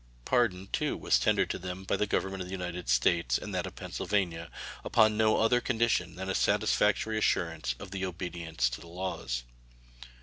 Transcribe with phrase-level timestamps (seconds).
[0.25, 3.67] Pardon, too, was tendered to them by the Government of the United States and that
[3.67, 4.49] of Pennsylvania,
[4.83, 9.43] upon no other condition than a satisfactory assurance of obedience to the laws.